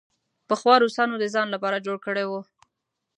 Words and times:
پخوا 0.47 0.75
روسانو 0.83 1.15
د 1.19 1.25
ځان 1.33 1.47
لپاره 1.55 1.83
جوړ 1.85 1.97
کړی 2.05 2.25
وو. 2.27 2.41